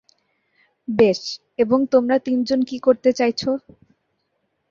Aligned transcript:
বেশ, 0.87 1.21
এবং 1.59 1.79
তোমরা 1.93 2.17
তিনজন 2.19 2.59
কি 2.69 2.77
করতে 2.79 3.09
চাইছ? 3.13 3.41